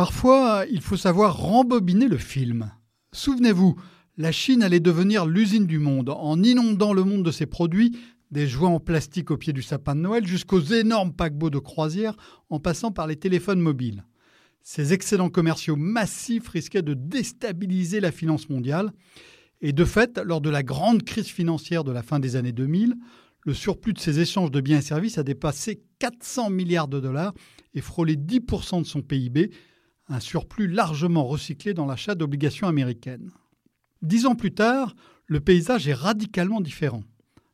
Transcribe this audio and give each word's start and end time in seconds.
Parfois, 0.00 0.64
il 0.70 0.80
faut 0.80 0.96
savoir 0.96 1.36
rembobiner 1.36 2.08
le 2.08 2.16
film. 2.16 2.72
Souvenez-vous, 3.12 3.78
la 4.16 4.32
Chine 4.32 4.62
allait 4.62 4.80
devenir 4.80 5.26
l'usine 5.26 5.66
du 5.66 5.78
monde 5.78 6.08
en 6.08 6.42
inondant 6.42 6.94
le 6.94 7.04
monde 7.04 7.22
de 7.22 7.30
ses 7.30 7.44
produits, 7.44 7.98
des 8.30 8.48
jouets 8.48 8.66
en 8.66 8.80
plastique 8.80 9.30
au 9.30 9.36
pied 9.36 9.52
du 9.52 9.60
sapin 9.60 9.94
de 9.94 10.00
Noël 10.00 10.26
jusqu'aux 10.26 10.62
énormes 10.62 11.12
paquebots 11.12 11.50
de 11.50 11.58
croisière 11.58 12.16
en 12.48 12.58
passant 12.58 12.92
par 12.92 13.08
les 13.08 13.16
téléphones 13.16 13.60
mobiles. 13.60 14.06
Ces 14.62 14.94
excédents 14.94 15.28
commerciaux 15.28 15.76
massifs 15.76 16.48
risquaient 16.48 16.80
de 16.80 16.94
déstabiliser 16.94 18.00
la 18.00 18.10
finance 18.10 18.48
mondiale. 18.48 18.94
Et 19.60 19.74
de 19.74 19.84
fait, 19.84 20.18
lors 20.24 20.40
de 20.40 20.48
la 20.48 20.62
grande 20.62 21.02
crise 21.02 21.28
financière 21.28 21.84
de 21.84 21.92
la 21.92 22.02
fin 22.02 22.20
des 22.20 22.36
années 22.36 22.52
2000, 22.52 22.94
le 23.44 23.52
surplus 23.52 23.92
de 23.92 23.98
ces 23.98 24.18
échanges 24.18 24.50
de 24.50 24.62
biens 24.62 24.78
et 24.78 24.82
services 24.82 25.18
a 25.18 25.24
dépassé 25.24 25.82
400 25.98 26.48
milliards 26.48 26.88
de 26.88 27.00
dollars 27.00 27.34
et 27.74 27.82
frôlé 27.82 28.16
10% 28.16 28.80
de 28.80 28.86
son 28.86 29.02
PIB, 29.02 29.50
un 30.10 30.20
surplus 30.20 30.66
largement 30.66 31.24
recyclé 31.24 31.72
dans 31.72 31.86
l'achat 31.86 32.14
d'obligations 32.14 32.66
américaines. 32.66 33.30
Dix 34.02 34.26
ans 34.26 34.34
plus 34.34 34.52
tard, 34.52 34.94
le 35.26 35.40
paysage 35.40 35.88
est 35.88 35.94
radicalement 35.94 36.60
différent. 36.60 37.04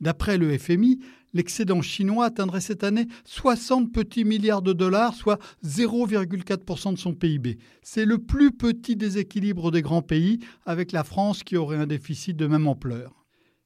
D'après 0.00 0.36
le 0.36 0.58
FMI, 0.58 0.98
l'excédent 1.32 1.82
chinois 1.82 2.26
atteindrait 2.26 2.60
cette 2.60 2.82
année 2.82 3.06
60 3.24 3.92
petits 3.92 4.24
milliards 4.24 4.62
de 4.62 4.72
dollars, 4.72 5.14
soit 5.14 5.38
0,4% 5.64 6.94
de 6.94 6.98
son 6.98 7.14
PIB. 7.14 7.58
C'est 7.82 8.04
le 8.04 8.18
plus 8.18 8.50
petit 8.50 8.96
déséquilibre 8.96 9.70
des 9.70 9.82
grands 9.82 10.02
pays, 10.02 10.40
avec 10.66 10.92
la 10.92 11.04
France 11.04 11.44
qui 11.44 11.56
aurait 11.56 11.76
un 11.76 11.86
déficit 11.86 12.36
de 12.36 12.46
même 12.46 12.66
ampleur. 12.66 13.19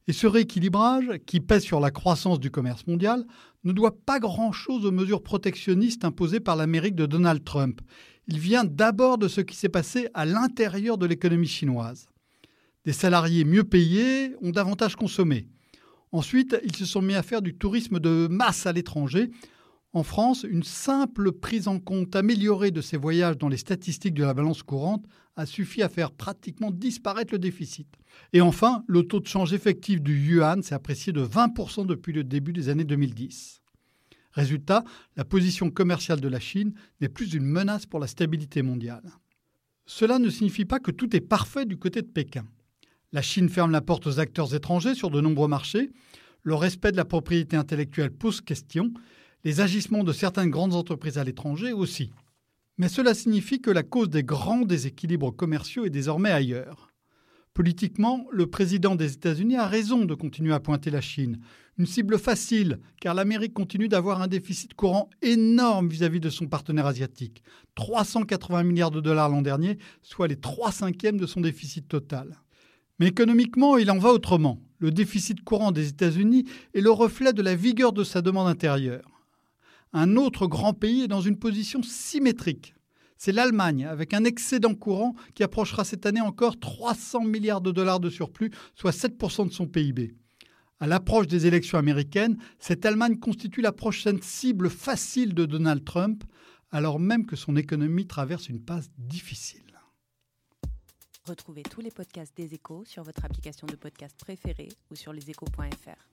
Et 0.07 0.13
ce 0.13 0.27
rééquilibrage, 0.27 1.19
qui 1.27 1.41
pèse 1.41 1.63
sur 1.63 1.81
la 1.81 1.91
croissance 1.91 2.39
du 2.39 2.51
commerce 2.51 2.87
mondial, 2.87 3.25
ne 3.65 3.73
doit 3.73 3.97
pas 4.05 4.21
grand-chose 4.21 4.85
aux 4.85 4.93
mesures 4.93 5.23
protectionnistes 5.23 6.05
imposées 6.05 6.41
par 6.41 6.57
l'Amérique 6.57 6.95
de 6.95 7.07
Donald 7.07 7.43
Trump. 7.43 7.81
Il 8.29 8.39
vient 8.39 8.65
d'abord 8.65 9.17
de 9.17 9.29
ce 9.29 9.41
qui 9.41 9.57
s'est 9.57 9.69
passé 9.71 10.09
à 10.13 10.27
l'intérieur 10.27 10.99
de 10.99 11.07
l'économie 11.07 11.49
chinoise. 11.49 12.07
Des 12.85 12.93
salariés 12.93 13.45
mieux 13.45 13.65
payés 13.65 14.35
ont 14.43 14.51
davantage 14.51 14.95
consommé. 14.95 15.49
Ensuite, 16.13 16.57
ils 16.65 16.77
se 16.77 16.85
sont 16.85 17.03
mis 17.03 17.15
à 17.15 17.23
faire 17.23 17.41
du 17.41 17.57
tourisme 17.57 17.99
de 17.99 18.29
masse 18.31 18.67
à 18.67 18.73
l'étranger. 18.73 19.31
En 19.95 20.03
France, 20.03 20.45
une 20.49 20.65
simple 20.65 21.31
prise 21.31 21.69
en 21.69 21.79
compte 21.79 22.17
améliorée 22.17 22.73
de 22.73 22.81
ces 22.81 22.97
voyages 22.97 23.39
dans 23.39 23.49
les 23.49 23.57
statistiques 23.57 24.15
de 24.15 24.25
la 24.25 24.35
balance 24.35 24.65
courante 24.65 25.07
a 25.37 25.47
suffi 25.47 25.83
à 25.83 25.89
faire 25.89 26.11
pratiquement 26.11 26.73
disparaître 26.73 27.33
le 27.33 27.39
déficit. 27.39 27.87
Et 28.33 28.41
enfin, 28.41 28.83
le 28.89 29.05
taux 29.05 29.21
de 29.21 29.29
change 29.29 29.53
effectif 29.53 30.03
du 30.03 30.19
yuan 30.19 30.65
s'est 30.65 30.75
apprécié 30.75 31.13
de 31.13 31.25
20% 31.25 31.87
depuis 31.87 32.13
le 32.13 32.25
début 32.25 32.53
des 32.53 32.69
années 32.71 32.83
2010. 32.83 33.63
Résultat, 34.33 34.83
la 35.15 35.25
position 35.25 35.71
commerciale 35.71 36.21
de 36.21 36.27
la 36.29 36.41
Chine 36.41 36.75
n'est 37.01 37.09
plus 37.09 37.33
une 37.33 37.47
menace 37.47 37.87
pour 37.87 38.01
la 38.01 38.09
stabilité 38.09 38.63
mondiale. 38.63 39.13
Cela 39.87 40.19
ne 40.19 40.29
signifie 40.29 40.65
pas 40.65 40.81
que 40.81 40.91
tout 40.91 41.15
est 41.15 41.21
parfait 41.21 41.67
du 41.67 41.77
côté 41.77 42.03
de 42.03 42.09
Pékin. 42.09 42.47
La 43.13 43.23
Chine 43.23 43.49
ferme 43.49 43.71
la 43.71 43.81
porte 43.81 44.09
aux 44.09 44.19
acteurs 44.19 44.57
étrangers 44.57 44.97
sur 44.97 45.11
de 45.11 45.21
nombreux 45.21 45.47
marchés. 45.47 45.93
Le 46.43 46.57
respect 46.57 46.91
de 46.91 46.97
la 46.97 47.05
propriété 47.05 47.57
intellectuelle 47.57 48.11
pose 48.11 48.41
question. 48.41 48.93
Les 49.47 49.61
agissements 49.61 50.05
de 50.05 50.13
certaines 50.15 50.49
grandes 50.49 50.75
entreprises 50.75 51.19
à 51.19 51.25
l'étranger 51.25 51.75
aussi. 51.75 52.11
Mais 52.79 52.89
cela 52.89 53.13
signifie 53.13 53.61
que 53.61 53.71
la 53.71 53.83
cause 53.83 54.09
des 54.09 54.25
grands 54.25 54.63
déséquilibres 54.63 55.37
commerciaux 55.37 55.85
est 55.85 55.91
désormais 55.91 56.31
ailleurs. 56.31 56.89
Politiquement, 57.53 58.25
le 58.33 58.47
président 58.47 58.97
des 58.97 59.13
États-Unis 59.13 59.57
a 59.57 59.67
raison 59.67 60.07
de 60.07 60.15
continuer 60.15 60.55
à 60.55 60.61
pointer 60.61 60.91
la 60.91 61.03
Chine. 61.03 61.41
Une 61.77 61.85
cible 61.85 62.19
facile, 62.19 62.81
car 63.03 63.13
l'Amérique 63.13 63.53
continue 63.53 63.87
d'avoir 63.87 64.23
un 64.23 64.29
déficit 64.29 64.73
courant 64.73 65.11
énorme 65.21 65.89
vis-à-vis 65.89 66.21
de 66.21 66.31
son 66.31 66.47
partenaire 66.47 66.87
asiatique. 66.87 67.43
380 67.75 68.63
milliards 68.63 68.91
de 68.91 69.03
dollars 69.03 69.29
l'an 69.29 69.43
dernier, 69.43 69.77
soit 70.01 70.27
les 70.27 70.41
3 70.41 70.73
cinquièmes 70.73 71.21
de 71.21 71.27
son 71.27 71.43
déficit 71.43 71.87
total. 71.87 72.41
Mais 72.99 73.09
économiquement, 73.09 73.77
il 73.77 73.91
en 73.91 73.99
va 73.99 74.09
autrement. 74.09 74.59
Le 74.79 74.91
déficit 74.91 75.45
courant 75.45 75.71
des 75.71 75.89
États-Unis 75.89 76.47
est 76.73 76.81
le 76.81 76.91
reflet 76.91 77.35
de 77.35 77.43
la 77.43 77.55
vigueur 77.55 77.93
de 77.93 78.05
sa 78.05 78.23
demande 78.23 78.49
intérieure 78.49 79.14
un 79.95 80.17
autre 80.17 80.47
grand 80.49 80.75
pays 80.75 81.03
est 81.03 81.09
dans 81.09 81.21
une 81.21 81.39
position 81.39 81.83
symétrique. 81.83 82.75
C'est 83.17 83.33
l'Allemagne, 83.33 83.87
avec 83.87 84.13
un 84.13 84.25
excédent 84.25 84.75
courant 84.75 85.15
qui 85.35 85.45
approchera 85.45 85.85
cette 85.85 86.05
année 86.05 86.21
encore 86.21 86.59
300 86.59 87.25
milliards 87.25 87.61
de 87.61 87.71
dollars 87.71 88.01
de 88.01 88.11
surplus, 88.11 88.51
soit 88.75 88.91
7% 88.91 89.49
de 89.49 89.53
son 89.53 89.67
PIB. 89.69 90.15
À 90.81 90.89
l'approche 90.89 91.29
des 91.29 91.47
élections 91.47 91.79
américaines, 91.79 92.37
cette 92.59 92.85
Allemagne 92.85 93.19
constitue 93.19 93.63
la 93.63 93.73
prochaine 93.73 94.21
cible 94.21 94.69
facile 94.69 95.33
de 95.33 95.47
Donald 95.47 95.85
Trump, 95.85 96.25
alors 96.73 96.99
même 96.99 97.25
que 97.25 97.37
son 97.37 97.57
économie 97.57 98.09
traverse 98.09 98.49
une 98.49 98.61
passe 98.61 98.91
difficile. 98.99 99.63
Retrouvez 101.25 101.63
tous 101.63 101.81
les 101.81 101.93
podcasts 101.93 102.37
des 102.37 102.53
échos 102.53 102.85
sur 102.85 103.05
votre 103.05 103.25
application 103.25 103.67
de 103.69 103.77
podcast 103.77 104.17
préférée 104.19 104.69
ou 104.91 104.97
sur 104.97 105.13
leséchos.fr. 105.13 106.09